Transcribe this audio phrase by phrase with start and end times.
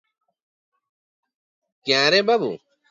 [1.91, 2.55] କ୍ୟାଁ ରେ ବାବୁ!